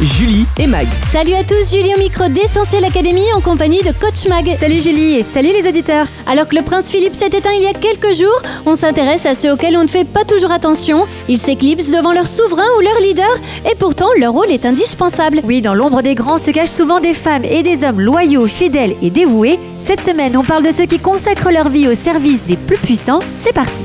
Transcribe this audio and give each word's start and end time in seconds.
Julie 0.00 0.46
et 0.58 0.68
Mag. 0.68 0.86
Salut 1.10 1.34
à 1.34 1.42
tous, 1.42 1.74
Julie 1.74 1.92
au 1.96 1.98
micro 1.98 2.28
d'Essentiel 2.28 2.84
Academy 2.84 3.24
en 3.34 3.40
compagnie 3.40 3.82
de 3.82 3.90
Coach 3.90 4.28
Mag. 4.28 4.48
Salut 4.56 4.80
Julie 4.80 5.14
et 5.14 5.24
salut 5.24 5.48
les 5.48 5.68
auditeurs. 5.68 6.06
Alors 6.24 6.46
que 6.46 6.54
le 6.54 6.62
prince 6.62 6.88
Philippe 6.88 7.16
s'est 7.16 7.26
éteint 7.26 7.50
il 7.52 7.62
y 7.62 7.66
a 7.66 7.72
quelques 7.72 8.16
jours, 8.16 8.42
on 8.64 8.76
s'intéresse 8.76 9.26
à 9.26 9.34
ceux 9.34 9.50
auxquels 9.50 9.76
on 9.76 9.82
ne 9.82 9.88
fait 9.88 10.04
pas 10.04 10.22
toujours 10.22 10.52
attention. 10.52 11.04
Ils 11.28 11.36
s'éclipsent 11.36 11.90
devant 11.90 12.12
leur 12.12 12.28
souverain 12.28 12.68
ou 12.78 12.80
leur 12.80 13.00
leader 13.00 13.30
et 13.68 13.74
pourtant 13.74 14.10
leur 14.20 14.34
rôle 14.34 14.52
est 14.52 14.66
indispensable. 14.66 15.40
Oui, 15.42 15.62
dans 15.62 15.74
l'ombre 15.74 16.02
des 16.02 16.14
grands 16.14 16.38
se 16.38 16.52
cachent 16.52 16.68
souvent 16.68 17.00
des 17.00 17.14
femmes 17.14 17.44
et 17.44 17.64
des 17.64 17.82
hommes 17.82 18.00
loyaux, 18.00 18.46
fidèles 18.46 18.94
et 19.02 19.10
dévoués. 19.10 19.58
Cette 19.78 20.00
semaine, 20.00 20.36
on 20.36 20.44
parle 20.44 20.64
de 20.64 20.70
ceux 20.70 20.86
qui 20.86 21.00
consacrent 21.00 21.50
leur 21.50 21.70
vie 21.70 21.88
au 21.88 21.96
service 21.96 22.44
des 22.44 22.56
plus 22.56 22.78
puissants. 22.78 23.20
C'est 23.32 23.52
parti. 23.52 23.82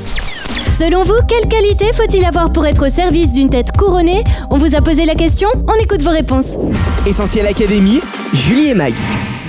Selon 0.74 1.04
vous, 1.04 1.14
quelle 1.28 1.48
qualité 1.48 1.84
faut-il 1.94 2.24
avoir 2.24 2.50
pour 2.50 2.66
être 2.66 2.86
au 2.86 2.88
service 2.88 3.32
d'une 3.32 3.48
tête 3.48 3.70
couronnée 3.70 4.24
On 4.50 4.58
vous 4.58 4.74
a 4.74 4.80
posé 4.80 5.04
la 5.04 5.14
question, 5.14 5.48
on 5.68 5.80
écoute 5.80 6.02
vos 6.02 6.10
réponses. 6.10 6.58
Essentiel 7.06 7.46
Académie. 7.46 8.00
Julie 8.32 8.70
et 8.70 8.74
Mag. 8.74 8.92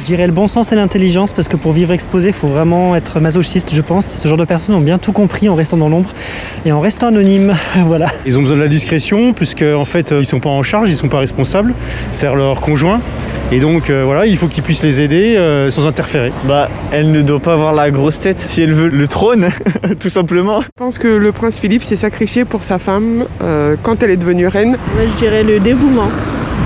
Je 0.02 0.06
dirais 0.06 0.28
le 0.28 0.34
bon 0.34 0.48
sens 0.48 0.72
et 0.72 0.76
l'intelligence 0.76 1.34
parce 1.34 1.48
que 1.48 1.58
pour 1.58 1.72
vivre 1.72 1.94
exposé, 1.94 2.28
il 2.28 2.34
faut 2.34 2.46
vraiment 2.46 2.96
être 2.96 3.20
masochiste, 3.20 3.74
je 3.74 3.82
pense. 3.82 4.06
Ce 4.06 4.28
genre 4.28 4.38
de 4.38 4.46
personnes 4.46 4.76
ont 4.76 4.82
bien 4.82 5.00
tout 5.00 5.14
compris 5.14 5.50
en 5.50 5.56
restant 5.56 5.78
dans 5.78 5.90
l'ombre 5.90 6.12
et 6.64 6.72
en 6.72 6.80
restant 6.80 7.08
anonyme. 7.08 7.56
voilà. 7.86 8.12
Ils 8.28 8.38
ont 8.38 8.44
besoin 8.44 8.58
de 8.58 8.62
la 8.62 8.68
discrétion 8.68 9.34
puisque 9.34 9.64
en 9.64 9.86
fait 9.86 10.12
euh, 10.12 10.22
ils 10.22 10.28
sont 10.28 10.40
pas 10.40 10.50
en 10.50 10.62
charge, 10.62 10.90
ils 10.90 10.96
sont 10.96 11.10
pas 11.10 11.18
responsables, 11.18 11.74
c'est 12.12 12.32
leur 12.32 12.62
conjoint. 12.62 13.02
Et 13.52 13.60
donc 13.60 13.90
euh, 13.90 14.04
voilà, 14.06 14.26
il 14.26 14.38
faut 14.38 14.48
qu'ils 14.48 14.64
puissent 14.64 14.84
les 14.84 15.02
aider 15.02 15.36
euh, 15.38 15.70
sans 15.70 15.86
interférer. 15.86 16.32
Bah, 16.46 16.70
elle 16.92 17.12
ne 17.12 17.22
doit 17.22 17.40
pas 17.40 17.54
avoir 17.54 17.74
la 17.74 17.92
grosse 17.92 18.20
tête 18.20 18.40
si 18.40 18.62
elle 18.62 18.74
veut 18.74 18.90
le 18.90 19.08
trône, 19.08 19.50
tout 20.00 20.10
simplement. 20.10 20.62
Je 20.62 20.68
pense 20.76 20.98
que 20.98 21.08
le 21.08 21.32
prince 21.32 21.60
Philippe 21.60 21.84
s'est 21.84 21.96
sacrifié 21.96 22.44
pour 22.44 22.64
sa 22.64 22.80
femme 22.80 23.26
euh, 23.42 23.76
quand 23.82 24.02
elle 24.02 24.10
est 24.10 24.18
devenue 24.18 24.48
reine. 24.48 24.78
Moi, 24.96 25.06
je 25.14 25.20
dirais 25.20 25.44
le 25.44 25.60
dévouement 25.60 26.10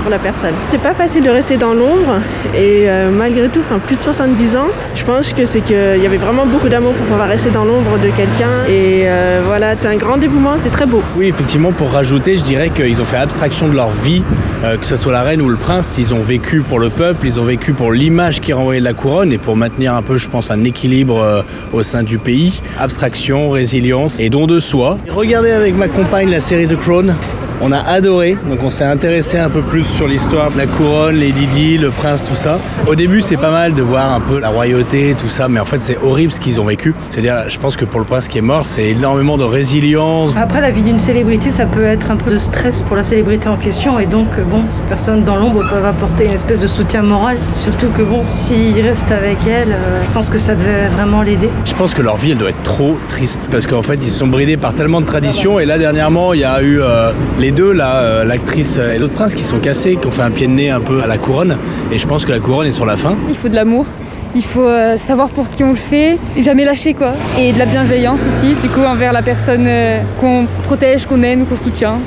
pour 0.02 0.10
la 0.10 0.18
personne. 0.18 0.54
C'est 0.70 0.80
pas 0.80 0.94
facile 0.94 1.22
de 1.22 1.30
rester 1.30 1.56
dans 1.56 1.74
l'ombre 1.74 2.20
et 2.54 2.88
euh, 2.88 3.10
malgré 3.10 3.48
tout, 3.48 3.60
plus 3.86 3.96
de 3.96 4.02
70 4.02 4.56
ans, 4.56 4.68
je 4.96 5.04
pense 5.04 5.32
que 5.32 5.44
c'est 5.44 5.60
qu'il 5.60 6.02
y 6.02 6.06
avait 6.06 6.16
vraiment 6.16 6.46
beaucoup 6.46 6.68
d'amour 6.68 6.92
pour 6.94 7.06
pouvoir 7.06 7.28
rester 7.28 7.50
dans 7.50 7.64
l'ombre 7.64 7.98
de 7.98 8.08
quelqu'un 8.08 8.64
et 8.68 9.02
euh, 9.04 9.42
voilà, 9.46 9.76
c'est 9.76 9.88
un 9.88 9.96
grand 9.96 10.16
dévouement, 10.16 10.54
c'est 10.62 10.70
très 10.70 10.86
beau. 10.86 11.02
Oui, 11.16 11.26
effectivement, 11.26 11.72
pour 11.72 11.92
rajouter, 11.92 12.36
je 12.36 12.44
dirais 12.44 12.70
qu'ils 12.70 13.00
ont 13.00 13.04
fait 13.04 13.16
abstraction 13.16 13.68
de 13.68 13.74
leur 13.74 13.90
vie, 13.90 14.22
euh, 14.64 14.76
que 14.76 14.86
ce 14.86 14.96
soit 14.96 15.12
la 15.12 15.22
reine 15.22 15.42
ou 15.42 15.48
le 15.48 15.56
prince, 15.56 15.96
ils 15.98 16.14
ont 16.14 16.22
vécu 16.22 16.60
pour 16.60 16.78
le 16.78 16.90
peuple, 16.90 17.26
ils 17.26 17.40
ont 17.40 17.44
vécu 17.44 17.72
pour 17.72 17.92
l'image 17.92 18.40
qui 18.40 18.52
renvoyait 18.52 18.80
de 18.80 18.84
la 18.84 18.94
couronne 18.94 19.32
et 19.32 19.38
pour 19.38 19.56
maintenir 19.56 19.94
un 19.94 20.02
peu, 20.02 20.16
je 20.16 20.28
pense, 20.28 20.50
un 20.50 20.64
équilibre 20.64 21.44
au 21.72 21.82
sein 21.82 22.02
du 22.02 22.18
pays. 22.18 22.60
Abstraction, 22.78 23.50
résilience 23.50 24.20
et 24.20 24.30
don 24.30 24.46
de 24.46 24.60
soi. 24.60 24.98
Regardez 25.08 25.50
avec 25.50 25.76
ma 25.76 25.88
compagne 25.88 26.30
la 26.30 26.40
série 26.40 26.66
The 26.66 26.78
Crown. 26.78 27.14
On 27.62 27.72
a 27.72 27.78
adoré, 27.80 28.38
donc 28.48 28.62
on 28.62 28.70
s'est 28.70 28.84
intéressé 28.84 29.36
un 29.36 29.50
peu 29.50 29.60
plus 29.60 29.84
sur 29.84 30.06
l'histoire 30.08 30.50
de 30.50 30.56
la 30.56 30.66
couronne, 30.66 31.16
les 31.16 31.30
Didi, 31.30 31.76
le 31.76 31.90
prince, 31.90 32.24
tout 32.26 32.34
ça. 32.34 32.58
Au 32.86 32.94
début, 32.94 33.20
c'est 33.20 33.36
pas 33.36 33.50
mal 33.50 33.74
de 33.74 33.82
voir 33.82 34.14
un 34.14 34.20
peu 34.20 34.40
la 34.40 34.48
royauté, 34.48 35.14
tout 35.18 35.28
ça, 35.28 35.46
mais 35.46 35.60
en 35.60 35.66
fait, 35.66 35.78
c'est 35.78 35.98
horrible 35.98 36.32
ce 36.32 36.40
qu'ils 36.40 36.58
ont 36.58 36.64
vécu. 36.64 36.94
C'est-à-dire, 37.10 37.50
je 37.50 37.58
pense 37.58 37.76
que 37.76 37.84
pour 37.84 38.00
le 38.00 38.06
prince 38.06 38.28
qui 38.28 38.38
est 38.38 38.40
mort, 38.42 38.64
c'est 38.64 38.88
énormément 38.88 39.36
de 39.36 39.44
résilience. 39.44 40.34
Après, 40.38 40.62
la 40.62 40.70
vie 40.70 40.82
d'une 40.82 40.98
célébrité, 40.98 41.50
ça 41.50 41.66
peut 41.66 41.84
être 41.84 42.10
un 42.10 42.16
peu 42.16 42.30
de 42.30 42.38
stress 42.38 42.80
pour 42.80 42.96
la 42.96 43.02
célébrité 43.02 43.50
en 43.50 43.56
question. 43.58 43.98
Et 43.98 44.06
donc, 44.06 44.28
bon, 44.50 44.64
ces 44.70 44.84
personnes 44.84 45.22
dans 45.22 45.36
l'ombre 45.36 45.68
peuvent 45.68 45.84
apporter 45.84 46.24
une 46.24 46.32
espèce 46.32 46.60
de 46.60 46.66
soutien 46.66 47.02
moral. 47.02 47.36
Surtout 47.50 47.88
que, 47.88 48.00
bon, 48.00 48.22
s'il 48.22 48.80
reste 48.80 49.12
avec 49.12 49.36
elle, 49.46 49.72
euh, 49.72 50.02
je 50.02 50.10
pense 50.12 50.30
que 50.30 50.38
ça 50.38 50.54
devait 50.54 50.88
vraiment 50.88 51.20
l'aider. 51.20 51.50
Je 51.66 51.74
pense 51.74 51.92
que 51.92 52.00
leur 52.00 52.16
vie, 52.16 52.30
elle 52.30 52.38
doit 52.38 52.48
être 52.50 52.62
trop 52.62 52.96
triste. 53.08 53.50
Parce 53.52 53.66
qu'en 53.66 53.82
fait, 53.82 53.96
ils 54.02 54.10
sont 54.10 54.28
bridés 54.28 54.56
par 54.56 54.72
tellement 54.72 55.02
de 55.02 55.06
traditions. 55.06 55.60
Et 55.60 55.66
là, 55.66 55.76
dernièrement, 55.76 56.32
il 56.32 56.40
y 56.40 56.44
a 56.44 56.62
eu 56.62 56.80
euh, 56.80 57.12
les 57.38 57.49
deux, 57.52 57.72
là, 57.72 57.98
euh, 57.98 58.24
l'actrice 58.24 58.78
et 58.78 58.98
l'autre 58.98 59.14
prince, 59.14 59.34
qui 59.34 59.42
sont 59.42 59.58
cassés, 59.58 59.96
qui 59.96 60.06
ont 60.06 60.10
fait 60.10 60.22
un 60.22 60.30
pied 60.30 60.46
de 60.46 60.52
nez 60.52 60.70
un 60.70 60.80
peu 60.80 61.02
à 61.02 61.06
la 61.06 61.18
couronne. 61.18 61.56
Et 61.92 61.98
je 61.98 62.06
pense 62.06 62.24
que 62.24 62.32
la 62.32 62.40
couronne 62.40 62.66
est 62.66 62.72
sur 62.72 62.86
la 62.86 62.96
fin. 62.96 63.16
Il 63.28 63.36
faut 63.36 63.48
de 63.48 63.54
l'amour. 63.54 63.86
Il 64.34 64.44
faut 64.44 64.60
euh, 64.66 64.96
savoir 64.96 65.28
pour 65.30 65.48
qui 65.48 65.64
on 65.64 65.70
le 65.70 65.76
fait, 65.76 66.16
et 66.36 66.40
jamais 66.40 66.64
lâcher 66.64 66.94
quoi. 66.94 67.12
Et 67.38 67.52
de 67.52 67.58
la 67.58 67.66
bienveillance 67.66 68.20
aussi, 68.28 68.54
du 68.54 68.68
coup, 68.68 68.82
envers 68.82 69.12
la 69.12 69.22
personne 69.22 69.64
euh, 69.66 70.00
qu'on 70.20 70.46
protège, 70.64 71.06
qu'on 71.06 71.22
aime, 71.22 71.46
qu'on 71.46 71.56
soutient. 71.56 71.98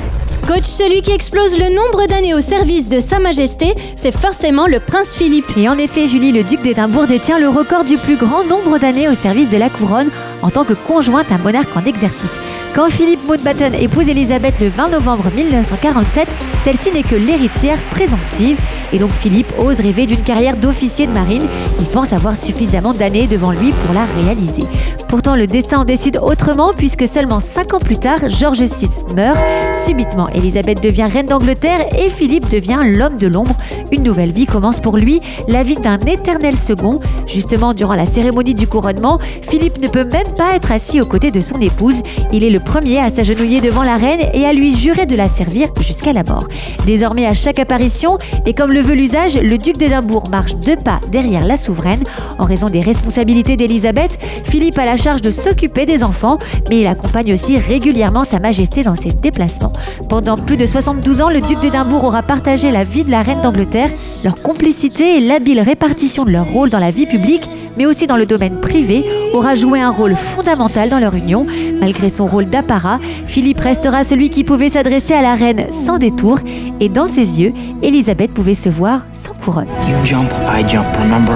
Coach, 0.46 0.64
celui 0.64 1.00
qui 1.00 1.10
explose 1.10 1.58
le 1.58 1.70
nombre 1.70 2.06
d'années 2.06 2.34
au 2.34 2.40
service 2.40 2.90
de 2.90 3.00
Sa 3.00 3.18
Majesté, 3.18 3.74
c'est 3.96 4.14
forcément 4.14 4.66
le 4.66 4.78
prince 4.78 5.16
Philippe. 5.16 5.56
Et 5.56 5.68
en 5.70 5.78
effet, 5.78 6.06
Julie, 6.06 6.32
le 6.32 6.42
duc 6.42 6.60
d'Édimbourg 6.60 7.06
détient 7.06 7.38
le 7.38 7.48
record 7.48 7.84
du 7.84 7.96
plus 7.96 8.16
grand 8.16 8.44
nombre 8.44 8.78
d'années 8.78 9.08
au 9.08 9.14
service 9.14 9.48
de 9.48 9.56
la 9.56 9.70
couronne 9.70 10.08
en 10.42 10.50
tant 10.50 10.64
que 10.64 10.74
conjoint 10.74 11.22
d'un 11.28 11.38
monarque 11.38 11.74
en 11.76 11.84
exercice. 11.86 12.38
Quand 12.74 12.90
Philippe 12.90 13.24
Mountbatten 13.28 13.72
épouse 13.72 14.08
Elisabeth 14.08 14.58
le 14.58 14.68
20 14.68 14.88
novembre 14.88 15.30
1947, 15.32 16.26
celle-ci 16.58 16.90
n'est 16.90 17.04
que 17.04 17.14
l'héritière 17.14 17.78
présomptive. 17.92 18.58
Et 18.92 18.98
donc 18.98 19.12
Philippe 19.12 19.52
ose 19.58 19.78
rêver 19.78 20.06
d'une 20.06 20.22
carrière 20.22 20.56
d'officier 20.56 21.06
de 21.06 21.12
marine. 21.12 21.46
Il 21.78 21.86
pense 21.86 22.12
avoir 22.12 22.36
suffisamment 22.36 22.92
d'années 22.92 23.28
devant 23.28 23.52
lui 23.52 23.70
pour 23.70 23.94
la 23.94 24.04
réaliser. 24.20 24.64
Pourtant, 25.06 25.36
le 25.36 25.46
destin 25.46 25.80
en 25.80 25.84
décide 25.84 26.18
autrement 26.20 26.72
puisque 26.76 27.06
seulement 27.06 27.38
5 27.38 27.74
ans 27.74 27.78
plus 27.78 27.98
tard, 27.98 28.18
George 28.28 28.62
VI 28.62 28.88
meurt. 29.14 29.38
Subitement, 29.72 30.28
Elisabeth 30.30 30.82
devient 30.82 31.06
reine 31.08 31.26
d'Angleterre 31.26 31.86
et 31.96 32.10
Philippe 32.10 32.48
devient 32.48 32.80
l'homme 32.82 33.18
de 33.18 33.28
l'ombre. 33.28 33.56
Une 33.92 34.02
nouvelle 34.02 34.32
vie 34.32 34.46
commence 34.46 34.80
pour 34.80 34.96
lui, 34.96 35.20
la 35.46 35.62
vie 35.62 35.76
d'un 35.76 35.98
éternel 36.00 36.56
second. 36.56 36.98
Justement, 37.28 37.74
durant 37.74 37.94
la 37.94 38.06
cérémonie 38.06 38.54
du 38.54 38.66
couronnement, 38.66 39.20
Philippe 39.48 39.80
ne 39.80 39.86
peut 39.86 40.04
même 40.04 40.32
pas 40.36 40.56
être 40.56 40.72
assis 40.72 41.00
aux 41.00 41.06
côtés 41.06 41.30
de 41.30 41.40
son 41.40 41.60
épouse. 41.60 42.02
Il 42.32 42.42
est 42.42 42.50
le 42.50 42.63
premier 42.64 42.98
à 42.98 43.10
s'agenouiller 43.10 43.60
devant 43.60 43.84
la 43.84 43.96
reine 43.96 44.20
et 44.32 44.46
à 44.46 44.52
lui 44.52 44.74
jurer 44.74 45.06
de 45.06 45.14
la 45.14 45.28
servir 45.28 45.68
jusqu'à 45.80 46.12
la 46.12 46.24
mort. 46.24 46.48
Désormais, 46.86 47.26
à 47.26 47.34
chaque 47.34 47.58
apparition, 47.58 48.18
et 48.46 48.54
comme 48.54 48.72
le 48.72 48.80
veut 48.80 48.94
l'usage, 48.94 49.36
le 49.36 49.58
duc 49.58 49.76
d'Édimbourg 49.76 50.28
marche 50.30 50.56
deux 50.56 50.76
pas 50.76 51.00
derrière 51.12 51.44
la 51.44 51.56
souveraine. 51.56 52.02
En 52.38 52.44
raison 52.44 52.68
des 52.68 52.80
responsabilités 52.80 53.56
d'Élisabeth, 53.56 54.18
Philippe 54.44 54.78
a 54.78 54.84
la 54.84 54.96
charge 54.96 55.22
de 55.22 55.30
s'occuper 55.30 55.86
des 55.86 56.02
enfants, 56.02 56.38
mais 56.68 56.80
il 56.80 56.86
accompagne 56.86 57.32
aussi 57.32 57.58
régulièrement 57.58 58.24
Sa 58.24 58.40
Majesté 58.40 58.82
dans 58.82 58.96
ses 58.96 59.12
déplacements. 59.12 59.72
Pendant 60.08 60.36
plus 60.36 60.56
de 60.56 60.66
72 60.66 61.20
ans, 61.20 61.30
le 61.30 61.40
duc 61.40 61.60
d'Édimbourg 61.60 62.04
aura 62.04 62.22
partagé 62.22 62.70
la 62.70 62.84
vie 62.84 63.04
de 63.04 63.10
la 63.10 63.22
reine 63.22 63.42
d'Angleterre, 63.42 63.90
leur 64.24 64.40
complicité 64.42 65.18
et 65.18 65.20
l'habile 65.20 65.60
répartition 65.60 66.24
de 66.24 66.30
leur 66.30 66.46
rôle 66.46 66.70
dans 66.70 66.78
la 66.78 66.90
vie 66.90 67.06
publique 67.06 67.48
mais 67.76 67.86
aussi 67.86 68.06
dans 68.06 68.16
le 68.16 68.26
domaine 68.26 68.60
privé, 68.60 69.04
aura 69.32 69.54
joué 69.54 69.80
un 69.80 69.90
rôle 69.90 70.14
fondamental 70.14 70.88
dans 70.88 70.98
leur 70.98 71.14
union. 71.14 71.46
Malgré 71.80 72.08
son 72.08 72.26
rôle 72.26 72.46
d'apparat, 72.54 73.00
Philippe 73.26 73.58
restera 73.58 74.04
celui 74.04 74.30
qui 74.30 74.44
pouvait 74.44 74.68
s'adresser 74.68 75.12
à 75.12 75.22
la 75.22 75.34
reine 75.34 75.72
sans 75.72 75.98
détour, 75.98 76.38
et 76.78 76.88
dans 76.88 77.08
ses 77.08 77.40
yeux, 77.40 77.52
Elisabeth 77.82 78.32
pouvait 78.32 78.54
se 78.54 78.68
voir 78.68 79.06
sans 79.10 79.34
couronne. 79.34 79.66
You 79.88 79.96
jump, 80.04 80.32
I 80.48 80.64
jump, 80.68 80.86
remember? 81.02 81.34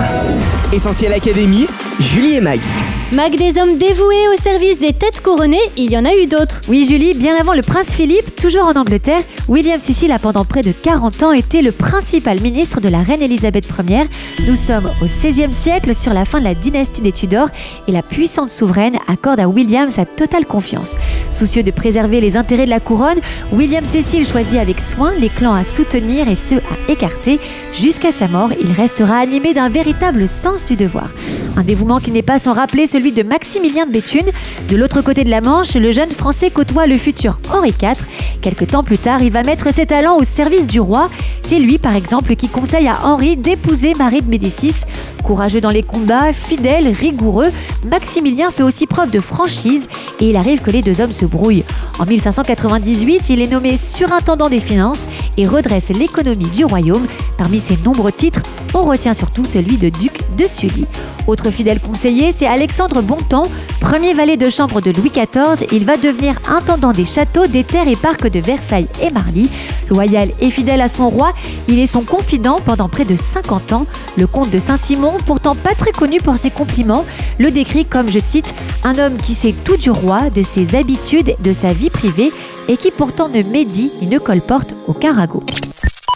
Essentiel 0.72 1.12
Académie. 1.12 1.66
Julie 1.98 2.34
et 2.34 2.40
Mag. 2.40 2.60
Mag 3.10 3.34
des 3.38 3.58
hommes 3.58 3.78
dévoués 3.78 4.28
au 4.34 4.36
service 4.38 4.78
des 4.80 4.92
têtes 4.92 5.22
couronnées, 5.22 5.62
il 5.78 5.90
y 5.90 5.96
en 5.96 6.04
a 6.04 6.14
eu 6.14 6.26
d'autres. 6.26 6.60
Oui, 6.68 6.84
Julie, 6.86 7.14
bien 7.14 7.34
avant 7.40 7.54
le 7.54 7.62
prince 7.62 7.94
Philippe, 7.94 8.36
toujours 8.36 8.66
en 8.66 8.74
Angleterre, 8.78 9.22
William 9.48 9.80
Cecil 9.80 10.12
a 10.12 10.18
pendant 10.18 10.44
près 10.44 10.60
de 10.60 10.72
40 10.72 11.22
ans 11.22 11.32
été 11.32 11.62
le 11.62 11.72
principal 11.72 12.38
ministre 12.42 12.82
de 12.82 12.90
la 12.90 12.98
reine 12.98 13.22
Elisabeth 13.22 13.66
Ier. 13.88 14.04
Nous 14.46 14.56
sommes 14.56 14.90
au 15.00 15.06
XVIe 15.06 15.54
siècle, 15.54 15.94
sur 15.94 16.12
la 16.12 16.26
fin 16.26 16.38
de 16.38 16.44
la 16.44 16.54
dynastie 16.54 17.00
des 17.00 17.12
Tudors, 17.12 17.48
et 17.86 17.92
la 17.92 18.02
puissante 18.02 18.50
souveraine 18.50 18.98
accorde 19.08 19.40
à 19.40 19.48
William 19.48 19.88
sa 19.88 20.04
totale 20.04 20.44
confiance. 20.44 20.98
Soucieux 21.30 21.62
de 21.62 21.70
préserver 21.70 22.20
les 22.20 22.36
intérêts 22.36 22.66
de 22.66 22.70
la 22.70 22.80
couronne, 22.80 23.20
William 23.52 23.86
Cecil 23.86 24.26
choisit 24.26 24.58
avec 24.58 24.82
soin 24.82 25.12
les 25.18 25.30
clans 25.30 25.54
à 25.54 25.64
soutenir 25.64 26.28
et 26.28 26.34
ceux 26.34 26.58
à 26.58 26.92
écarter. 26.92 27.40
Jusqu'à 27.72 28.12
sa 28.12 28.28
mort, 28.28 28.50
il 28.60 28.70
restera 28.70 29.16
animé 29.16 29.54
d'un 29.54 29.70
véritable 29.70 30.28
sens 30.28 30.66
du 30.66 30.76
devoir. 30.76 31.08
Un 31.56 31.62
dévouement 31.62 32.00
qui 32.00 32.10
n'est 32.10 32.22
pas 32.22 32.38
sans 32.38 32.52
rappeler 32.52 32.86
celui 32.98 33.12
de 33.12 33.22
Maximilien 33.22 33.86
de 33.86 33.92
Béthune. 33.92 34.26
De 34.68 34.76
l'autre 34.76 35.02
côté 35.02 35.22
de 35.22 35.30
la 35.30 35.40
Manche, 35.40 35.76
le 35.76 35.92
jeune 35.92 36.10
Français 36.10 36.50
côtoie 36.50 36.88
le 36.88 36.96
futur 36.96 37.38
Henri 37.48 37.72
IV. 37.80 38.04
Quelque 38.42 38.64
temps 38.64 38.82
plus 38.82 38.98
tard, 38.98 39.22
il 39.22 39.30
va 39.30 39.44
mettre 39.44 39.72
ses 39.72 39.86
talents 39.86 40.16
au 40.16 40.24
service 40.24 40.66
du 40.66 40.80
roi. 40.80 41.08
C'est 41.40 41.60
lui, 41.60 41.78
par 41.78 41.94
exemple, 41.94 42.34
qui 42.34 42.48
conseille 42.48 42.88
à 42.88 43.04
Henri 43.04 43.36
d'épouser 43.36 43.94
Marie 43.94 44.22
de 44.22 44.28
Médicis. 44.28 44.82
Courageux 45.28 45.60
dans 45.60 45.68
les 45.68 45.82
combats, 45.82 46.32
fidèle, 46.32 46.88
rigoureux, 46.88 47.52
Maximilien 47.84 48.50
fait 48.50 48.62
aussi 48.62 48.86
preuve 48.86 49.10
de 49.10 49.20
franchise 49.20 49.86
et 50.20 50.30
il 50.30 50.36
arrive 50.36 50.62
que 50.62 50.70
les 50.70 50.80
deux 50.80 51.02
hommes 51.02 51.12
se 51.12 51.26
brouillent. 51.26 51.64
En 51.98 52.06
1598, 52.06 53.28
il 53.28 53.42
est 53.42 53.46
nommé 53.46 53.76
surintendant 53.76 54.48
des 54.48 54.58
finances 54.58 55.06
et 55.36 55.46
redresse 55.46 55.90
l'économie 55.90 56.48
du 56.48 56.64
royaume. 56.64 57.06
Parmi 57.36 57.58
ses 57.60 57.76
nombreux 57.84 58.10
titres, 58.10 58.40
on 58.72 58.84
retient 58.84 59.12
surtout 59.12 59.44
celui 59.44 59.76
de 59.76 59.90
duc 59.90 60.20
de 60.38 60.46
Sully. 60.46 60.86
Autre 61.26 61.50
fidèle 61.50 61.78
conseiller, 61.78 62.32
c'est 62.32 62.46
Alexandre 62.46 63.02
Bontemps, 63.02 63.46
premier 63.80 64.14
valet 64.14 64.38
de 64.38 64.48
chambre 64.48 64.80
de 64.80 64.90
Louis 64.92 65.10
XIV. 65.10 65.66
Il 65.72 65.84
va 65.84 65.98
devenir 65.98 66.36
intendant 66.48 66.92
des 66.92 67.04
châteaux, 67.04 67.46
des 67.46 67.64
terres 67.64 67.86
et 67.86 67.96
parcs 67.96 68.30
de 68.30 68.40
Versailles 68.40 68.88
et 69.02 69.10
Marly. 69.10 69.50
Loyal 69.90 70.30
et 70.40 70.50
fidèle 70.50 70.80
à 70.80 70.88
son 70.88 71.10
roi, 71.10 71.32
il 71.68 71.78
est 71.78 71.86
son 71.86 72.02
confident 72.02 72.60
pendant 72.64 72.88
près 72.88 73.04
de 73.04 73.14
50 73.14 73.72
ans. 73.72 73.86
Le 74.16 74.26
comte 74.26 74.50
de 74.50 74.58
Saint-Simon, 74.58 75.17
pourtant 75.18 75.54
pas 75.54 75.74
très 75.74 75.92
connu 75.92 76.20
pour 76.20 76.38
ses 76.38 76.50
compliments, 76.50 77.04
le 77.38 77.50
décrit 77.50 77.84
comme, 77.84 78.08
je 78.08 78.18
cite, 78.18 78.54
un 78.84 78.98
homme 78.98 79.16
qui 79.16 79.34
sait 79.34 79.54
tout 79.64 79.76
du 79.76 79.90
roi, 79.90 80.30
de 80.30 80.42
ses 80.42 80.76
habitudes, 80.76 81.34
de 81.40 81.52
sa 81.52 81.72
vie 81.72 81.90
privée 81.90 82.30
et 82.68 82.76
qui 82.76 82.90
pourtant 82.90 83.28
ne 83.28 83.42
médit 83.50 83.90
ni 84.00 84.08
ne 84.08 84.18
colporte 84.18 84.74
aucun 84.86 85.12
ragot. 85.12 85.42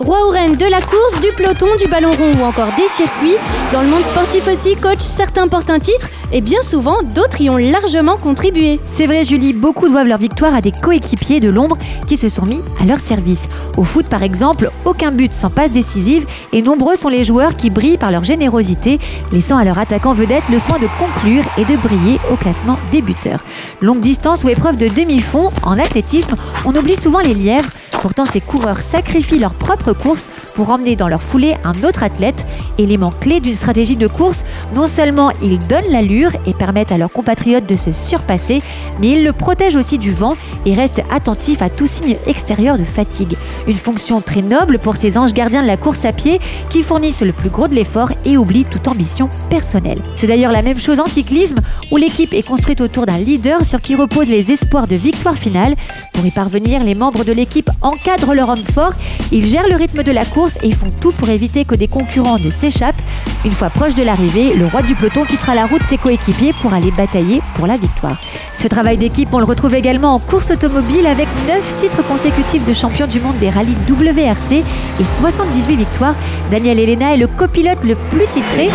Roi 0.01 0.27
ou 0.27 0.31
reine 0.31 0.57
de 0.57 0.65
la 0.65 0.81
course, 0.81 1.21
du 1.21 1.29
peloton, 1.37 1.67
du 1.79 1.87
ballon 1.87 2.13
rond 2.13 2.33
ou 2.41 2.45
encore 2.45 2.75
des 2.77 2.89
circuits. 2.89 3.37
Dans 3.73 3.83
le 3.83 3.89
monde 3.89 4.05
sportif 4.05 4.49
aussi, 4.49 4.75
coach, 4.75 5.01
certains 5.01 5.49
portent 5.49 5.69
un 5.69 5.79
titre 5.79 6.09
et 6.33 6.41
bien 6.41 6.63
souvent, 6.63 7.03
d'autres 7.03 7.43
y 7.43 7.51
ont 7.51 7.59
largement 7.59 8.17
contribué. 8.17 8.81
C'est 8.87 9.07
vrai, 9.07 9.23
Julie, 9.23 9.53
beaucoup 9.53 9.89
doivent 9.89 10.07
leur 10.07 10.19
victoire 10.19 10.55
à 10.55 10.63
des 10.63 10.73
coéquipiers 10.73 11.41
de 11.41 11.51
l'ombre 11.51 11.77
qui 12.07 12.17
se 12.17 12.31
sont 12.31 12.47
mis 12.47 12.61
à 12.81 12.87
leur 12.87 13.01
service. 13.01 13.49
Au 13.77 13.85
foot, 13.85 14.07
par 14.07 14.23
exemple, 14.23 14.71
aucun 14.87 15.13
but 15.13 15.33
sans 15.35 15.51
passe 15.51 15.73
décisive 15.73 16.27
et 16.53 16.63
nombreux 16.63 16.97
sont 16.97 17.11
les 17.11 17.23
joueurs 17.23 17.55
qui 17.55 17.69
brillent 17.69 17.99
par 17.99 18.11
leur 18.11 18.25
générosité, 18.25 18.99
laissant 19.31 19.59
à 19.59 19.65
leur 19.65 19.79
attaquant 19.79 20.15
vedette 20.15 20.49
le 20.51 20.59
soin 20.59 20.79
de 20.79 20.89
conclure 20.99 21.45
et 21.59 21.67
de 21.67 21.77
briller 21.77 22.19
au 22.33 22.37
classement 22.37 22.79
des 22.91 23.03
buteurs. 23.03 23.45
Longue 23.83 24.01
distance 24.01 24.43
ou 24.43 24.49
épreuve 24.49 24.77
de 24.77 24.89
demi-fond, 24.89 25.51
en 25.63 25.79
athlétisme, 25.79 26.35
on 26.65 26.75
oublie 26.75 26.97
souvent 26.97 27.21
les 27.21 27.35
lièvres. 27.35 27.69
Pourtant, 28.03 28.25
ces 28.25 28.41
coureurs 28.41 28.81
sacrifient 28.81 29.39
leur 29.39 29.55
propre 29.55 29.93
course 29.93 30.29
pour 30.57 30.71
emmener 30.71 30.97
dans 30.97 31.07
leur 31.07 31.23
foulée 31.23 31.55
un 31.63 31.85
autre 31.85 32.03
athlète. 32.03 32.45
Élément 32.77 33.13
clé 33.13 33.39
d'une 33.39 33.55
stratégie 33.55 33.97
de 33.97 34.09
course, 34.09 34.45
non 34.75 34.89
seulement 34.89 35.31
ils 35.41 35.59
donnent 35.69 35.89
l'allure 35.89 36.33
et 36.45 36.53
permettent 36.53 36.91
à 36.91 36.99
leurs 36.99 37.13
compatriotes 37.13 37.69
de 37.69 37.77
se 37.77 37.93
surpasser, 37.93 38.61
mais 39.01 39.11
ils 39.11 39.23
le 39.23 39.33
protègent 39.33 39.77
aussi 39.77 39.99
du 39.99 40.11
vent 40.11 40.35
et 40.67 40.75
restent 40.75 41.05
attentifs 41.13 41.63
à 41.63 41.71
tout 41.71 41.87
signe 41.87 42.17
extérieur 42.27 42.77
de 42.77 42.83
fatigue. 42.83 43.37
Une 43.69 43.77
fonction 43.77 44.21
très 44.21 44.43
noble 44.43 44.81
pour 44.81 44.97
ces 44.97 45.17
anges 45.17 45.33
gardiens 45.33 45.63
de 45.63 45.69
la 45.69 45.77
course 45.77 46.05
à 46.05 46.13
pied 46.13 46.41
qui 46.71 46.83
fournissent 46.83 47.23
le 47.23 47.33
plus 47.33 47.51
gros 47.51 47.69
de 47.69 47.77
l'effort 47.77 48.11
et 48.25 48.37
oublient 48.37 48.65
toute 48.65 48.89
ambition 48.89 49.31
personnelle. 49.49 50.03
C'est 50.17 50.27
d'ailleurs 50.27 50.53
la 50.53 50.63
même 50.63 50.79
chose 50.81 50.99
en 50.99 51.07
cyclisme 51.07 51.61
où 51.93 51.99
l'équipe 51.99 52.35
est 52.35 52.43
construite 52.43 52.81
autour 52.81 53.07
d'un 53.07 53.19
leader 53.19 53.65
sur 53.65 53.81
qui 53.81 53.95
reposent 53.95 54.29
les 54.29 54.51
espoirs 54.51 54.89
de 54.89 54.97
victoire 54.97 55.37
finale. 55.37 55.77
Pour 56.13 56.27
y 56.27 56.33
parvenir, 56.33 56.83
les 56.83 56.97
membres 56.97 57.25
de 57.25 57.33
l'équipe 57.33 57.71
encadrent 57.93 58.35
leur 58.35 58.49
homme 58.49 58.65
fort, 58.75 58.93
ils 59.31 59.47
gèrent 59.47 59.69
le 59.69 59.77
rythme 59.77 60.03
de 60.03 60.13
la 60.13 60.25
course 60.25 60.59
et 60.63 60.73
font 60.73 60.93
tout 61.01 61.13
pour 61.13 61.29
éviter 61.29 61.65
que 61.65 61.75
des 61.75 61.89
concurrents 61.89 62.39
ne 62.39 62.51
s'échappent. 62.51 63.01
Une 63.45 63.53
fois 63.53 63.71
proche 63.71 63.95
de 63.95 64.03
l'arrivée, 64.03 64.55
le 64.55 64.67
roi 64.67 64.83
du 64.83 64.95
peloton 64.95 65.25
quittera 65.25 65.55
la 65.55 65.67
route 65.67 65.83
ses 65.85 65.99
coéquipiers 65.99 66.53
pour 66.61 66.73
aller 66.73 66.91
batailler 66.91 67.43
pour 67.55 67.67
la 67.67 67.77
victoire. 67.77 68.21
Ce 68.53 68.69
travail 68.69 68.99
d'équipe, 68.99 69.29
on 69.33 69.39
le 69.39 69.45
retrouve 69.45 69.75
également 69.75 70.15
en 70.15 70.19
course 70.19 70.51
automobile 70.51 71.07
avec 71.07 71.29
9 71.47 71.77
titres 71.79 72.03
consécutifs 72.07 72.65
de 72.65 72.73
champion 72.73 73.07
du 73.07 73.21
monde 73.21 73.39
des 73.39 73.51
rallyes 73.51 73.77
WRC 73.89 74.53
et 75.01 75.05
78 75.05 75.77
victoires. 75.77 76.15
Daniel 76.51 76.79
Elena 76.79 77.15
est 77.15 77.19
le 77.19 77.27
copilote 77.27 77.85
le 77.85 77.95
plus 77.95 78.27
titré. 78.27 78.69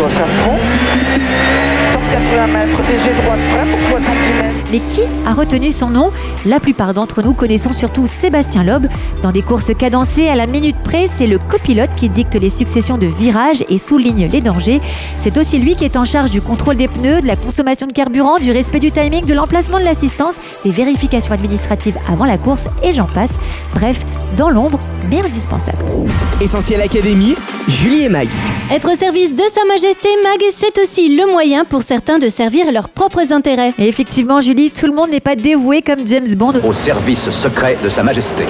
Mais 4.72 4.80
qui 4.92 5.02
a 5.26 5.34
retenu 5.34 5.72
son 5.72 5.90
nom? 5.90 6.12
La 6.46 6.60
plupart 6.60 6.94
d'entre 6.94 7.22
nous 7.22 7.34
connaissons 7.34 7.72
surtout 7.72 8.06
Sébastien 8.06 8.64
Loeb. 8.64 8.88
Dans 9.24 9.32
des 9.32 9.42
courses 9.42 9.72
cadencées 9.74 10.28
à 10.28 10.36
la 10.36 10.46
minute 10.46 10.76
près, 10.84 11.08
c'est 11.08 11.28
le 11.28 11.40
copilote 11.40 11.90
qui 11.96 12.10
dicte 12.10 12.36
les 12.36 12.50
successions 12.50 12.98
de 12.98 13.08
virages 13.08 13.64
et 13.70 13.78
souligne 13.78 14.28
les 14.28 14.42
dangers. 14.42 14.82
C'est 15.22 15.38
aussi 15.38 15.58
lui 15.60 15.76
qui 15.76 15.86
est 15.86 15.96
en 15.96 16.06
charge 16.06 16.32
du 16.32 16.42
contrôle 16.42 16.76
des 16.76 16.88
pneus, 16.88 17.22
de 17.22 17.28
la 17.28 17.36
consommation 17.36 17.88
de 17.88 17.94
carburant, 17.94 18.40
du 18.40 18.52
respect 18.52 18.80
du 18.80 18.92
timing, 18.92 19.26
de 19.26 19.34
l'emplacement 19.34 19.80
de 19.80 19.86
l'assistance, 19.86 20.36
des 20.66 20.72
vérifications 20.72 21.34
administratives 21.34 21.98
avant 22.10 22.26
la 22.26 22.38
course 22.38 22.68
et 22.84 22.92
j'en 22.92 23.08
passe. 23.08 23.38
Bref, 23.74 24.06
dans 24.36 24.50
l'ombre, 24.50 24.80
mais 25.10 25.20
indispensable. 25.20 25.84
Essentiel 26.42 26.82
Académie, 26.82 27.36
Julie 27.68 28.04
et 28.04 28.10
Mag. 28.10 28.28
Être 28.70 28.92
au 28.94 28.98
service 28.98 29.34
de 29.34 29.44
Sa 29.54 29.66
Majesté 29.66 30.10
Mag, 30.24 30.42
c'est 30.56 30.78
aussi 30.80 31.16
le 31.16 31.32
moyen 31.32 31.64
pour 31.64 31.84
certains 31.84 32.20
de 32.20 32.28
servir 32.28 32.72
leurs 32.72 32.90
propres 32.90 33.32
intérêts. 33.32 33.74
Et 33.80 33.88
effectivement, 33.88 34.42
Julie, 34.42 34.57
tout 34.66 34.88
le 34.88 34.94
monde 34.94 35.12
n'est 35.12 35.20
pas 35.20 35.36
dévoué 35.36 35.82
comme 35.82 36.06
James 36.08 36.34
Bond. 36.36 36.54
Au 36.64 36.74
service 36.74 37.30
secret 37.30 37.78
de 37.84 37.90
Sa 37.90 38.04
Majesté. 38.04 38.46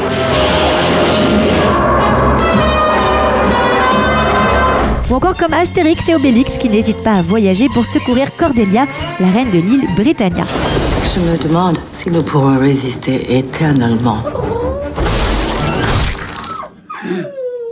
Ou 5.09 5.13
encore 5.13 5.35
comme 5.35 5.53
Astérix 5.53 6.07
et 6.09 6.15
Obélix 6.15 6.57
qui 6.57 6.69
n'hésitent 6.69 7.03
pas 7.03 7.15
à 7.15 7.21
voyager 7.21 7.67
pour 7.73 7.85
secourir 7.85 8.35
Cordelia, 8.35 8.85
la 9.19 9.27
reine 9.27 9.51
de 9.51 9.59
l'île 9.59 9.85
Britannia. 9.95 10.45
Je 11.03 11.19
me 11.19 11.37
demande 11.37 11.77
si 11.91 12.09
nous 12.09 12.23
pourrons 12.23 12.57
résister 12.57 13.37
éternellement. 13.37 14.19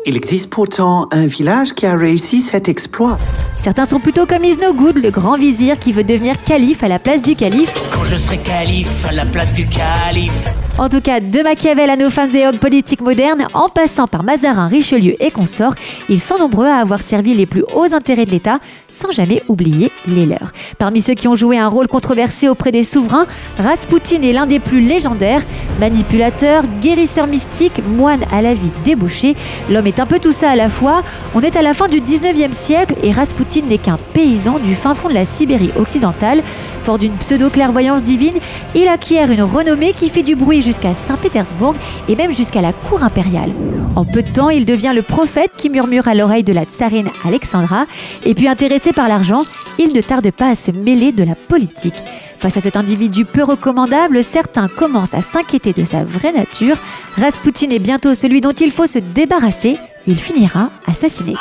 Il 0.07 0.15
existe 0.15 0.51
pourtant 0.51 1.07
un 1.09 1.25
village 1.25 1.73
qui 1.73 1.87
a 1.87 1.97
réussi 1.97 2.39
cet 2.39 2.69
exploit. 2.69 3.17
Certains 3.59 3.87
sont 3.87 3.99
plutôt 3.99 4.27
comme 4.27 4.43
Isno 4.43 4.71
Good, 4.71 4.99
le 4.99 5.09
grand 5.09 5.35
vizir 5.35 5.79
qui 5.79 5.93
veut 5.93 6.03
devenir 6.03 6.35
calife 6.43 6.83
à 6.83 6.87
la 6.87 6.99
place 6.99 7.23
du 7.23 7.35
calife. 7.35 7.73
Quand 7.91 8.03
je 8.03 8.15
serai 8.15 8.37
calife 8.37 9.03
à 9.09 9.13
la 9.13 9.25
place 9.25 9.51
du 9.51 9.67
calife. 9.67 10.53
En 10.77 10.89
tout 10.89 10.99
cas, 10.99 11.21
de 11.21 11.41
Machiavel 11.41 11.89
à 11.89 11.95
nos 11.95 12.09
femmes 12.09 12.35
et 12.35 12.45
hommes 12.45 12.57
politiques 12.57 12.99
modernes, 12.99 13.47
en 13.53 13.69
passant 13.69 14.07
par 14.07 14.23
Mazarin, 14.23 14.67
Richelieu 14.67 15.15
et 15.23 15.31
consorts, 15.31 15.73
ils 16.09 16.19
sont 16.19 16.37
nombreux 16.37 16.67
à 16.67 16.79
avoir 16.79 17.01
servi 17.01 17.33
les 17.33 17.45
plus 17.45 17.63
hauts 17.73 17.93
intérêts 17.93 18.25
de 18.25 18.31
l'État 18.31 18.59
sans 18.89 19.09
jamais 19.11 19.41
oublier 19.47 19.89
les 20.05 20.25
leurs. 20.25 20.51
Parmi 20.77 21.01
ceux 21.01 21.13
qui 21.13 21.29
ont 21.29 21.37
joué 21.37 21.57
un 21.57 21.69
rôle 21.69 21.87
controversé 21.87 22.49
auprès 22.49 22.73
des 22.73 22.83
souverains, 22.83 23.25
Rasputin 23.57 24.21
est 24.21 24.33
l'un 24.33 24.47
des 24.47 24.59
plus 24.59 24.81
légendaires. 24.81 25.43
Manipulateur, 25.79 26.65
guérisseur 26.81 27.27
mystique, 27.27 27.81
moine 27.87 28.25
à 28.33 28.41
la 28.41 28.53
vie 28.53 28.71
débauchée, 28.83 29.37
l'homme 29.69 29.87
est 29.87 30.01
un 30.01 30.05
peu 30.05 30.19
tout 30.19 30.33
ça 30.33 30.51
à 30.51 30.55
la 30.57 30.67
fois. 30.67 31.03
On 31.35 31.41
est 31.41 31.55
à 31.55 31.61
la 31.61 31.73
fin 31.73 31.87
du 31.87 32.01
19e 32.01 32.51
siècle 32.51 32.95
et 33.01 33.13
Rasputin 33.13 33.61
n'est 33.61 33.77
qu'un 33.77 33.97
paysan 34.13 34.59
du 34.59 34.75
fin 34.75 34.93
fond 34.93 35.07
de 35.07 35.13
la 35.13 35.23
Sibérie 35.23 35.71
occidentale. 35.77 36.43
Fort 36.83 36.99
d'une 36.99 37.13
pseudo-clairvoyance 37.13 38.03
divine, 38.03 38.35
il 38.75 38.87
acquiert 38.87 39.31
une 39.31 39.41
renommée 39.41 39.93
qui 39.93 40.09
fait 40.09 40.21
du 40.21 40.35
bruit 40.35 40.61
jusqu'à 40.65 40.93
Saint-Pétersbourg 40.93 41.75
et 42.09 42.15
même 42.15 42.33
jusqu'à 42.33 42.61
la 42.61 42.73
cour 42.73 43.03
impériale. 43.03 43.51
En 43.95 44.03
peu 44.03 44.23
de 44.23 44.29
temps, 44.29 44.49
il 44.49 44.65
devient 44.65 44.91
le 44.93 45.01
prophète 45.01 45.51
qui 45.55 45.69
murmure 45.69 46.07
à 46.07 46.15
l'oreille 46.15 46.43
de 46.43 46.51
la 46.51 46.65
tsarine 46.65 47.09
Alexandra. 47.23 47.85
Et 48.25 48.33
puis 48.33 48.47
intéressé 48.47 48.91
par 48.91 49.07
l'argent, 49.07 49.41
il 49.77 49.93
ne 49.93 50.01
tarde 50.01 50.31
pas 50.31 50.49
à 50.49 50.55
se 50.55 50.71
mêler 50.71 51.11
de 51.11 51.23
la 51.23 51.35
politique. 51.35 51.93
Face 52.39 52.57
à 52.57 52.61
cet 52.61 52.75
individu 52.75 53.25
peu 53.25 53.43
recommandable, 53.43 54.23
certains 54.23 54.67
commencent 54.67 55.13
à 55.13 55.21
s'inquiéter 55.21 55.73
de 55.73 55.85
sa 55.85 56.03
vraie 56.03 56.33
nature. 56.33 56.75
Rasputin 57.17 57.69
est 57.69 57.79
bientôt 57.79 58.13
celui 58.13 58.41
dont 58.41 58.51
il 58.51 58.71
faut 58.71 58.87
se 58.87 58.99
débarrasser. 58.99 59.77
Il 60.07 60.17
finira 60.17 60.69
assassiné. 60.87 61.35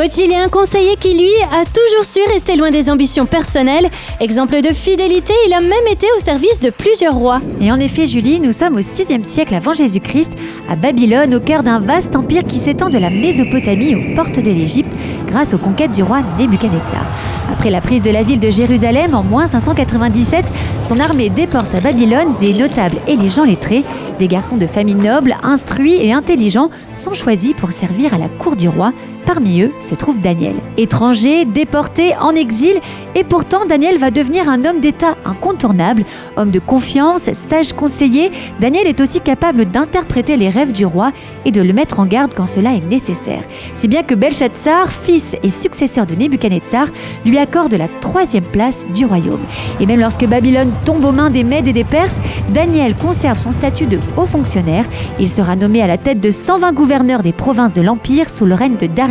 Coach, 0.00 0.16
il 0.16 0.32
est 0.32 0.38
un 0.38 0.48
conseiller 0.48 0.96
qui, 0.98 1.12
lui, 1.12 1.28
a 1.52 1.62
toujours 1.66 2.04
su 2.04 2.20
rester 2.32 2.56
loin 2.56 2.70
des 2.70 2.88
ambitions 2.88 3.26
personnelles. 3.26 3.86
Exemple 4.18 4.62
de 4.62 4.72
fidélité, 4.72 5.34
il 5.46 5.52
a 5.52 5.60
même 5.60 5.86
été 5.90 6.06
au 6.16 6.20
service 6.20 6.58
de 6.58 6.70
plusieurs 6.70 7.14
rois. 7.14 7.40
Et 7.60 7.70
en 7.70 7.78
effet, 7.78 8.06
Julie, 8.06 8.40
nous 8.40 8.52
sommes 8.52 8.76
au 8.76 8.80
6e 8.80 9.24
siècle 9.24 9.54
avant 9.54 9.74
Jésus-Christ, 9.74 10.32
à 10.70 10.76
Babylone, 10.76 11.34
au 11.34 11.40
cœur 11.40 11.62
d'un 11.62 11.80
vaste 11.80 12.16
empire 12.16 12.44
qui 12.44 12.56
s'étend 12.56 12.88
de 12.88 12.96
la 12.96 13.10
Mésopotamie 13.10 13.94
aux 13.94 14.14
portes 14.14 14.42
de 14.42 14.50
l'Égypte, 14.50 14.90
grâce 15.26 15.52
aux 15.52 15.58
conquêtes 15.58 15.92
du 15.92 16.02
roi 16.02 16.22
Nebuchadnezzar. 16.38 17.04
Après 17.52 17.68
la 17.68 17.82
prise 17.82 18.00
de 18.00 18.10
la 18.10 18.22
ville 18.22 18.40
de 18.40 18.48
Jérusalem 18.48 19.14
en 19.14 19.22
moins 19.22 19.46
597, 19.46 20.46
son 20.82 20.98
armée 20.98 21.28
déporte 21.28 21.74
à 21.74 21.80
Babylone 21.80 22.32
des 22.40 22.54
notables 22.54 22.96
et 23.06 23.16
les 23.16 23.28
gens 23.28 23.44
lettrés. 23.44 23.84
Des 24.18 24.28
garçons 24.28 24.56
de 24.56 24.66
famille 24.66 24.94
noble, 24.94 25.36
instruits 25.42 25.98
et 26.00 26.12
intelligents 26.12 26.70
sont 26.94 27.14
choisis 27.14 27.52
pour 27.54 27.72
servir 27.72 28.14
à 28.14 28.18
la 28.18 28.28
cour 28.28 28.54
du 28.54 28.68
roi. 28.68 28.92
Parmi 29.26 29.62
eux 29.62 29.72
se 29.80 29.94
trouve 29.94 30.20
Daniel. 30.20 30.56
Étranger, 30.76 31.44
déporté, 31.44 32.14
en 32.16 32.34
exil, 32.34 32.80
et 33.14 33.24
pourtant 33.24 33.66
Daniel 33.66 33.98
va 33.98 34.10
devenir 34.10 34.48
un 34.48 34.64
homme 34.64 34.80
d'État 34.80 35.16
incontournable. 35.24 36.04
Homme 36.36 36.50
de 36.50 36.58
confiance, 36.58 37.32
sage 37.32 37.72
conseiller, 37.72 38.32
Daniel 38.60 38.86
est 38.86 39.00
aussi 39.00 39.20
capable 39.20 39.66
d'interpréter 39.66 40.36
les 40.36 40.48
rêves 40.48 40.72
du 40.72 40.84
roi 40.84 41.12
et 41.44 41.50
de 41.50 41.62
le 41.62 41.72
mettre 41.72 42.00
en 42.00 42.06
garde 42.06 42.32
quand 42.34 42.46
cela 42.46 42.74
est 42.74 42.86
nécessaire. 42.88 43.42
Si 43.74 43.88
bien 43.88 44.02
que 44.02 44.14
Belshazzar, 44.14 44.92
fils 44.92 45.36
et 45.42 45.50
successeur 45.50 46.06
de 46.06 46.14
Nebuchadnezzar, 46.14 46.86
lui 47.24 47.38
accorde 47.38 47.74
la 47.74 47.88
troisième 48.00 48.44
place 48.44 48.86
du 48.94 49.06
royaume. 49.06 49.40
Et 49.80 49.86
même 49.86 50.00
lorsque 50.00 50.26
Babylone 50.26 50.72
tombe 50.84 51.04
aux 51.04 51.12
mains 51.12 51.30
des 51.30 51.44
Mèdes 51.44 51.68
et 51.68 51.72
des 51.72 51.84
Perses, 51.84 52.20
Daniel 52.50 52.94
conserve 52.94 53.38
son 53.38 53.52
statut 53.52 53.86
de 53.86 53.98
haut 54.16 54.26
fonctionnaire. 54.26 54.84
Il 55.18 55.28
sera 55.28 55.56
nommé 55.56 55.82
à 55.82 55.86
la 55.86 55.98
tête 55.98 56.20
de 56.20 56.30
120 56.30 56.72
gouverneurs 56.72 57.22
des 57.22 57.32
provinces 57.32 57.72
de 57.72 57.82
l'Empire 57.82 58.28
sous 58.28 58.46
le 58.46 58.54
règne 58.54 58.76
de 58.76 58.86
Darius, 58.86 59.09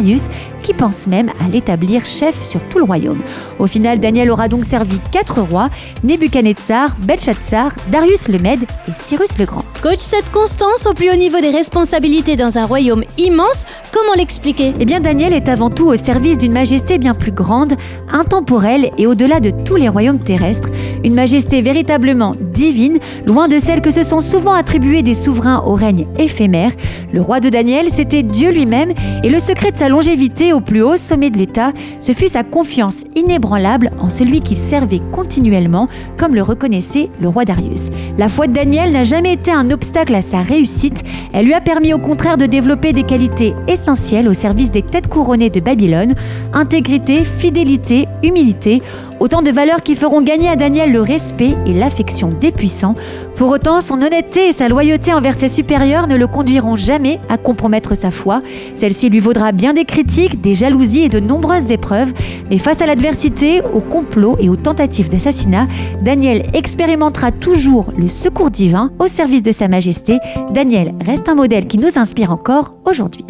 qui 0.61 0.73
pense 0.73 1.07
même 1.07 1.29
à 1.43 1.47
l'établir 1.47 2.05
chef 2.05 2.41
sur 2.41 2.61
tout 2.69 2.79
le 2.79 2.85
royaume. 2.85 3.21
Au 3.59 3.67
final, 3.67 3.99
Daniel 3.99 4.31
aura 4.31 4.47
donc 4.47 4.65
servi 4.65 4.99
quatre 5.11 5.41
rois, 5.41 5.69
Nebuchadnezzar, 6.03 6.95
Belshazzar, 6.99 7.71
Darius 7.91 8.27
le 8.27 8.39
Mède 8.39 8.63
et 8.87 8.91
Cyrus 8.91 9.37
le 9.37 9.45
Grand. 9.45 9.65
Coach, 9.81 9.99
cette 9.99 10.29
constance 10.29 10.85
au 10.87 10.93
plus 10.93 11.09
haut 11.09 11.15
niveau 11.15 11.39
des 11.39 11.51
responsabilités 11.51 12.35
dans 12.35 12.57
un 12.57 12.65
royaume 12.65 13.05
immense, 13.17 13.65
comment 13.93 14.13
l'expliquer? 14.13 14.73
Eh 14.77 14.83
bien, 14.83 14.99
Daniel 14.99 15.31
est 15.31 15.47
avant 15.47 15.69
tout 15.69 15.87
au 15.87 15.95
service 15.95 16.37
d'une 16.37 16.51
majesté 16.51 16.97
bien 16.97 17.13
plus 17.13 17.31
grande, 17.31 17.75
intemporelle 18.11 18.89
et 18.97 19.07
au-delà 19.07 19.39
de 19.39 19.51
tous 19.63 19.77
les 19.77 19.87
royaumes 19.87 20.19
terrestres. 20.19 20.67
Une 21.05 21.13
majesté 21.13 21.61
véritablement 21.61 22.35
divine, 22.53 22.97
loin 23.25 23.47
de 23.47 23.57
celle 23.57 23.79
que 23.79 23.89
se 23.89 24.03
sont 24.03 24.19
souvent 24.19 24.51
attribuées 24.51 25.01
des 25.01 25.13
souverains 25.13 25.63
au 25.65 25.75
règne 25.75 26.07
éphémère. 26.17 26.73
Le 27.13 27.21
roi 27.21 27.39
de 27.39 27.47
Daniel, 27.47 27.87
c'était 27.89 28.21
Dieu 28.23 28.51
lui-même, 28.51 28.91
et 29.23 29.29
le 29.29 29.39
secret 29.39 29.71
de 29.71 29.77
sa 29.77 29.87
longévité 29.87 30.51
au 30.51 30.59
plus 30.59 30.81
haut 30.81 30.97
sommet 30.97 31.29
de 31.29 31.37
l'État, 31.37 31.71
ce 31.99 32.11
fut 32.11 32.27
sa 32.27 32.43
confiance 32.43 33.05
inébranlable 33.15 33.91
en 34.01 34.09
celui 34.09 34.41
qu'il 34.41 34.57
servait 34.57 35.01
continuellement, 35.13 35.87
comme 36.17 36.35
le 36.35 36.41
reconnaissait 36.41 37.07
le 37.21 37.29
roi 37.29 37.45
Darius. 37.45 37.91
La 38.17 38.27
foi 38.27 38.47
de 38.47 38.53
Daniel 38.53 38.91
n'a 38.91 39.05
jamais 39.05 39.31
été 39.31 39.51
un 39.51 39.68
obstacle 39.71 40.15
à 40.15 40.21
sa 40.21 40.41
réussite, 40.41 41.03
elle 41.33 41.45
lui 41.45 41.53
a 41.53 41.61
permis 41.61 41.93
au 41.93 41.99
contraire 41.99 42.37
de 42.37 42.45
développer 42.45 42.93
des 42.93 43.03
qualités 43.03 43.53
essentielles 43.67 44.27
au 44.27 44.33
service 44.33 44.71
des 44.71 44.81
têtes 44.81 45.07
couronnées 45.07 45.49
de 45.49 45.59
Babylone, 45.59 46.15
intégrité, 46.53 47.23
fidélité, 47.23 48.07
humilité, 48.23 48.81
autant 49.19 49.41
de 49.41 49.51
valeurs 49.51 49.83
qui 49.83 49.95
feront 49.95 50.21
gagner 50.21 50.49
à 50.49 50.55
Daniel 50.55 50.91
le 50.91 51.01
respect 51.01 51.55
et 51.65 51.73
l'affection 51.73 52.29
des 52.29 52.51
puissants. 52.51 52.95
Pour 53.35 53.49
autant, 53.49 53.81
son 53.81 54.01
honnêteté 54.01 54.49
et 54.49 54.51
sa 54.51 54.67
loyauté 54.67 55.13
envers 55.13 55.35
ses 55.35 55.47
supérieurs 55.47 56.07
ne 56.07 56.15
le 56.15 56.27
conduiront 56.27 56.75
jamais 56.75 57.19
à 57.29 57.37
compromettre 57.37 57.95
sa 57.95 58.11
foi. 58.11 58.41
Celle-ci 58.75 59.09
lui 59.09 59.19
vaudra 59.19 59.51
bien 59.51 59.73
des 59.73 59.85
critiques, 59.85 60.41
des 60.41 60.55
jalousies 60.55 61.05
et 61.05 61.09
de 61.09 61.19
nombreuses 61.19 61.71
épreuves, 61.71 62.13
mais 62.49 62.57
face 62.57 62.81
à 62.81 62.85
l'adversité, 62.85 63.61
aux 63.73 63.81
complots 63.81 64.37
et 64.39 64.49
aux 64.49 64.55
tentatives 64.55 65.09
d'assassinat, 65.09 65.67
Daniel 66.01 66.47
expérimentera 66.53 67.31
toujours 67.31 67.91
le 67.97 68.07
secours 68.07 68.51
divin 68.51 68.91
au 68.99 69.07
service 69.07 69.43
de 69.43 69.51
sa 69.51 69.67
majesté. 69.67 70.17
Daniel 70.51 70.93
reste 71.05 71.29
un 71.29 71.35
modèle 71.35 71.65
qui 71.65 71.77
nous 71.77 71.97
inspire 71.97 72.31
encore 72.31 72.73
aujourd'hui. 72.85 73.25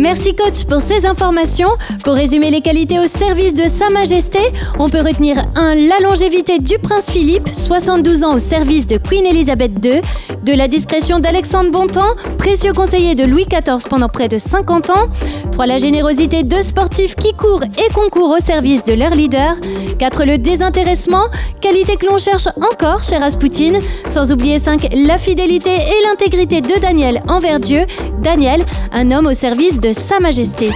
Merci 0.00 0.34
coach 0.34 0.64
pour 0.64 0.80
ces 0.80 1.06
informations. 1.06 1.68
Pour 2.04 2.14
résumer 2.14 2.50
les 2.50 2.60
qualités 2.60 2.98
au 2.98 3.04
service 3.04 3.54
de 3.54 3.66
Sa 3.68 3.88
Majesté, 3.90 4.38
on 4.78 4.88
peut 4.88 5.00
retenir 5.00 5.36
1. 5.54 5.74
La 5.74 5.98
longévité 6.02 6.58
du 6.58 6.78
prince 6.78 7.10
Philippe, 7.10 7.48
72 7.48 8.24
ans 8.24 8.34
au 8.34 8.38
service 8.38 8.86
de 8.86 8.96
Queen 8.96 9.26
Elizabeth 9.26 9.72
II, 9.84 10.00
de 10.42 10.52
la 10.54 10.66
discrétion 10.66 11.20
d'Alexandre 11.20 11.70
Bontemps, 11.70 12.14
précieux 12.38 12.72
conseiller 12.72 13.14
de 13.14 13.24
Louis 13.24 13.46
XIV 13.46 13.88
pendant 13.88 14.08
près 14.08 14.28
de 14.28 14.38
50 14.38 14.90
ans, 14.90 15.06
3. 15.52 15.66
La 15.66 15.78
générosité 15.78 16.42
de 16.42 16.60
sportifs 16.60 17.14
qui 17.14 17.34
courent 17.34 17.62
et 17.62 17.92
concourent 17.92 18.36
au 18.38 18.40
service 18.40 18.84
de 18.84 18.94
leur 18.94 19.10
leader, 19.10 19.54
4. 19.98 20.24
Le 20.24 20.38
désintéressement, 20.38 21.24
qualité 21.60 21.96
que 21.96 22.06
l'on 22.06 22.18
cherche 22.18 22.48
encore 22.56 23.04
chez 23.04 23.18
Rasputin, 23.18 23.80
sans 24.08 24.32
oublier 24.32 24.58
5. 24.58 24.88
La 24.94 25.18
fidélité 25.18 25.70
et 25.70 26.06
l'intégrité 26.08 26.60
de 26.60 26.80
Daniel 26.80 27.22
envers 27.28 27.60
Dieu, 27.60 27.84
Daniel, 28.22 28.64
un 28.92 29.10
homme 29.10 29.26
au 29.26 29.32
service 29.32 29.78
de 29.82 29.92
Sa 29.92 30.20
Majesté. 30.20 30.70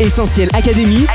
Essentiel 0.00 0.48
Académie, 0.54 1.06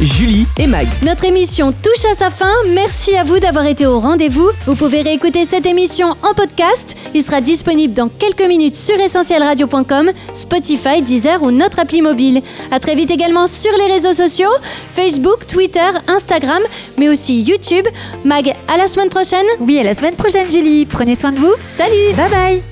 Julie 0.00 0.46
et 0.58 0.66
Mag. 0.66 0.86
Notre 1.02 1.26
émission 1.26 1.72
touche 1.72 2.04
à 2.10 2.14
sa 2.14 2.30
fin. 2.30 2.52
Merci 2.72 3.14
à 3.14 3.24
vous 3.24 3.38
d'avoir 3.38 3.66
été 3.66 3.84
au 3.84 4.00
rendez-vous. 4.00 4.48
Vous 4.64 4.74
pouvez 4.74 5.02
réécouter 5.02 5.44
cette 5.44 5.66
émission 5.66 6.16
en 6.22 6.32
podcast. 6.32 6.96
Il 7.14 7.22
sera 7.22 7.40
disponible 7.40 7.92
dans 7.92 8.08
quelques 8.08 8.46
minutes 8.46 8.76
sur 8.76 8.98
essentielradio.com, 8.98 10.10
Spotify, 10.32 11.02
Deezer 11.02 11.42
ou 11.42 11.50
notre 11.50 11.78
appli 11.78 12.00
mobile. 12.00 12.40
À 12.70 12.80
très 12.80 12.94
vite 12.94 13.10
également 13.10 13.46
sur 13.46 13.72
les 13.76 13.92
réseaux 13.92 14.14
sociaux 14.14 14.52
Facebook, 14.88 15.46
Twitter, 15.46 15.90
Instagram, 16.06 16.62
mais 16.96 17.10
aussi 17.10 17.42
YouTube. 17.42 17.86
Mag, 18.24 18.54
à 18.68 18.76
la 18.78 18.86
semaine 18.86 19.10
prochaine. 19.10 19.46
Oui, 19.60 19.78
à 19.78 19.82
la 19.82 19.94
semaine 19.94 20.16
prochaine, 20.16 20.50
Julie. 20.50 20.86
Prenez 20.86 21.16
soin 21.16 21.32
de 21.32 21.38
vous. 21.38 21.52
Salut. 21.68 22.14
Bye 22.16 22.30
bye. 22.30 22.71